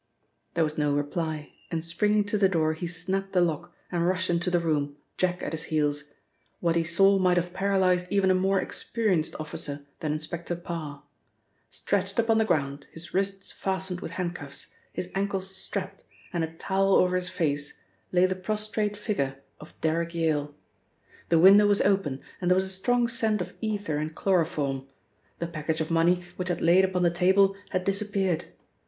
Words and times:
There 0.55 0.63
was 0.63 0.79
no 0.79 0.93
reply 0.95 1.53
and 1.69 1.85
springing 1.85 2.23
to 2.23 2.37
the 2.39 2.49
door 2.49 2.73
he 2.73 2.87
snapped 2.87 3.33
the 3.33 3.39
lock, 3.41 3.71
and 3.91 4.07
rushed 4.07 4.31
into 4.31 4.49
the 4.49 4.57
room, 4.59 4.97
Jack 5.15 5.43
at 5.43 5.51
his 5.51 5.65
heels. 5.65 6.15
What 6.59 6.75
he 6.75 6.83
saw 6.83 7.19
might 7.19 7.37
have 7.37 7.53
paralysed 7.53 8.07
even 8.09 8.31
a 8.31 8.33
more 8.33 8.59
experienced 8.59 9.39
officer 9.39 9.85
than 9.99 10.11
Inspector 10.11 10.55
Parr. 10.55 11.03
Stretched 11.69 12.17
upon 12.17 12.39
the 12.39 12.45
ground, 12.45 12.87
his 12.91 13.13
wrists 13.13 13.51
fastened 13.51 14.01
with 14.01 14.13
handcuffs, 14.13 14.73
his 14.91 15.11
ankles 15.13 15.55
strapped, 15.55 16.01
and 16.33 16.43
a 16.43 16.51
towel 16.51 16.95
over 16.95 17.15
his 17.15 17.29
face 17.29 17.77
lay 18.11 18.25
the 18.25 18.33
prostrate 18.33 18.97
figure 18.97 19.37
of 19.59 19.79
Derrick 19.81 20.15
Yale. 20.15 20.55
The 21.29 21.37
window 21.37 21.67
was 21.67 21.81
open, 21.81 22.21
and 22.41 22.49
there 22.49 22.55
was 22.55 22.65
a 22.65 22.69
strong 22.69 23.07
scent 23.07 23.39
of 23.39 23.53
ether 23.61 23.97
and 23.97 24.15
chloroform. 24.15 24.87
The 25.37 25.45
package 25.45 25.79
of 25.79 25.91
money 25.91 26.23
which 26.37 26.49
had 26.49 26.59
laid 26.59 26.85
upon 26.85 27.03
the 27.03 27.11
table 27.11 27.55
had 27.69 27.83
disappeared. 27.83 28.45